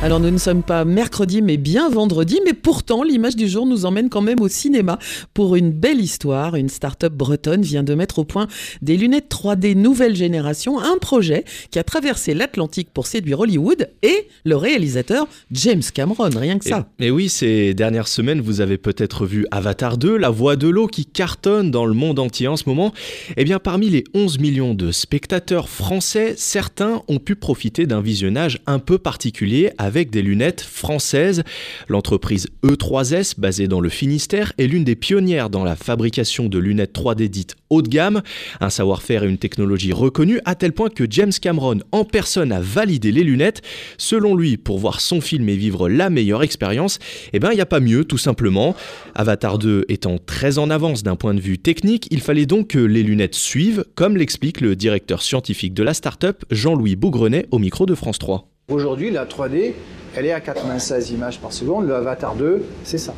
[0.00, 3.84] Alors nous ne sommes pas mercredi mais bien vendredi, mais pourtant l'image du jour nous
[3.84, 4.96] emmène quand même au cinéma
[5.34, 6.54] pour une belle histoire.
[6.54, 8.46] Une start-up bretonne vient de mettre au point
[8.80, 14.28] des lunettes 3D nouvelle génération, un projet qui a traversé l'Atlantique pour séduire Hollywood et
[14.44, 16.88] le réalisateur James Cameron, rien que ça.
[17.00, 20.86] Mais oui, ces dernières semaines, vous avez peut-être vu Avatar 2, La Voix de l'eau
[20.86, 22.92] qui cartonne dans le monde entier en ce moment.
[23.36, 28.60] Eh bien, parmi les 11 millions de spectateurs français, certains ont pu profiter d'un visionnage
[28.66, 31.42] un peu particulier avec des lunettes françaises.
[31.88, 36.94] L'entreprise E3S, basée dans le Finistère, est l'une des pionnières dans la fabrication de lunettes
[36.94, 38.20] 3D dites haut de gamme,
[38.60, 42.60] un savoir-faire et une technologie reconnue à tel point que James Cameron en personne a
[42.60, 43.62] validé les lunettes.
[43.96, 46.98] Selon lui, pour voir son film et vivre la meilleure expérience,
[47.32, 48.76] eh ben il n'y a pas mieux tout simplement.
[49.14, 52.78] Avatar 2 étant très en avance d'un point de vue technique, il fallait donc que
[52.78, 57.86] les lunettes suivent, comme l'explique le directeur scientifique de la start-up Jean-Louis Bougrenet au micro
[57.86, 58.47] de France 3.
[58.70, 59.72] Aujourd'hui, la 3D,
[60.14, 61.86] elle est à 96 images par seconde.
[61.86, 63.14] Le Avatar 2, c'est ça.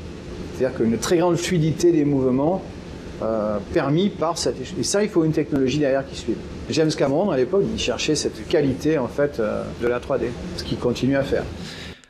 [0.55, 2.63] C'est-à-dire qu'une très grande fluidité des mouvements
[3.21, 4.55] euh, permis par cette...
[4.79, 6.37] Et ça, il faut une technologie derrière qui suive.
[6.71, 10.63] James Cameron, à l'époque, il cherchait cette qualité en fait euh, de la 3D, ce
[10.63, 11.43] qu'il continue à faire.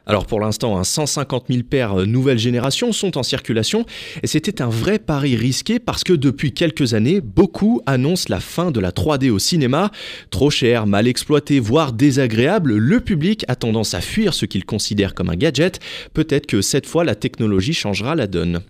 [0.07, 3.85] Alors pour l'instant, 150 000 paires euh, nouvelle génération sont en circulation
[4.23, 8.71] et c'était un vrai pari risqué parce que depuis quelques années, beaucoup annoncent la fin
[8.71, 9.91] de la 3D au cinéma.
[10.31, 15.15] Trop cher, mal exploité, voire désagréable, le public a tendance à fuir ce qu'il considère
[15.15, 15.81] comme un gadget.
[16.15, 18.63] Peut-être que cette fois la technologie changera la donne.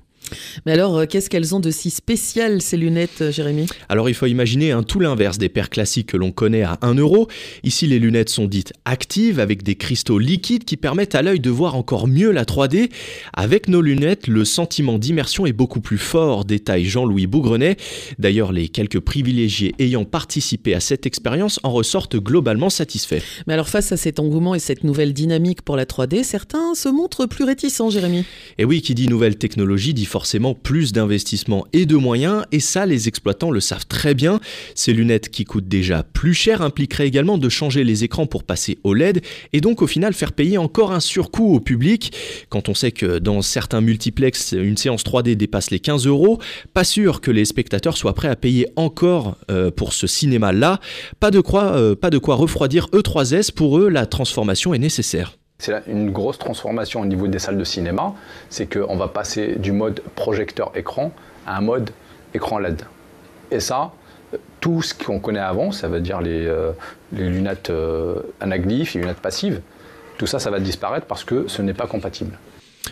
[0.67, 3.67] Mais alors, euh, qu'est-ce qu'elles ont de si spécial, ces lunettes, euh, Jérémy?
[3.89, 6.95] Alors, il faut imaginer un tout l'inverse des paires classiques que l'on connaît à 1
[6.95, 7.29] euro.
[7.65, 11.51] Ici, les lunettes sont dites actives, avec des cristaux liquides qui permettent à l'œil de
[11.51, 12.91] voir encore mieux la 3D.
[13.33, 17.77] Avec nos lunettes, le sentiment d'immersion est beaucoup plus fort, détaille Jean-Louis Bougrenet.
[18.19, 23.23] D'ailleurs, les quelques privilégiés ayant participé à cette expérience en ressortent globalement satisfaits.
[23.47, 26.89] Mais alors, face à cet engouement et cette nouvelle dynamique pour la 3D, certains se
[26.89, 28.25] montrent plus réticents, Jérémy.
[28.59, 30.20] Et oui, qui dit nouvelle technologie dit forcément
[30.55, 34.41] plus d'investissement et de moyens, et ça les exploitants le savent très bien.
[34.75, 38.79] Ces lunettes qui coûtent déjà plus cher impliqueraient également de changer les écrans pour passer
[38.85, 39.23] au LED,
[39.53, 42.13] et donc au final faire payer encore un surcoût au public.
[42.49, 46.41] Quand on sait que dans certains multiplex, une séance 3D dépasse les 15 euros,
[46.75, 50.81] pas sûr que les spectateurs soient prêts à payer encore euh, pour ce cinéma-là.
[51.19, 55.40] Pas de quoi, euh, pas de quoi refroidir E3S, pour eux la transformation est nécessaire.
[55.61, 58.15] C'est une grosse transformation au niveau des salles de cinéma,
[58.49, 61.13] c'est qu'on va passer du mode projecteur écran
[61.47, 61.91] à un mode
[62.33, 62.83] écran LED.
[63.51, 63.93] Et ça,
[64.61, 66.73] tout ce qu'on connaît avant, ça veut dire les, euh,
[67.13, 69.61] lunettes euh, anaglyphes, les lunettes passives,
[70.17, 72.39] tout ça, ça va disparaître parce que ce n'est pas compatible.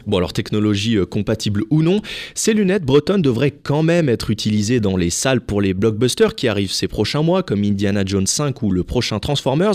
[0.06, 2.00] Bon alors technologie euh, compatible ou non,
[2.34, 6.48] ces lunettes bretonnes devraient quand même être utilisées dans les salles pour les blockbusters qui
[6.48, 9.74] arrivent ces prochains mois comme Indiana Jones 5 ou le prochain Transformers.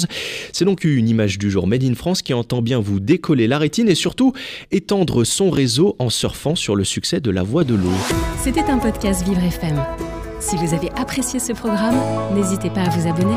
[0.51, 3.57] C'est donc une image du jour Made in France qui entend bien vous décoller la
[3.57, 4.33] rétine et surtout
[4.71, 7.93] étendre son réseau en surfant sur le succès de la voix de l'eau.
[8.41, 9.81] C'était un podcast Vivre FM.
[10.39, 11.95] Si vous avez apprécié ce programme,
[12.35, 13.35] n'hésitez pas à vous abonner.